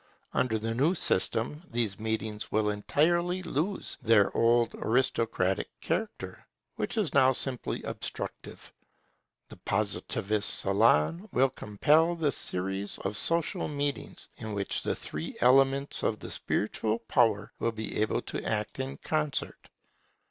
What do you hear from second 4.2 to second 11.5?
old aristocratic character, which is now simply obstructive. The Positivist salon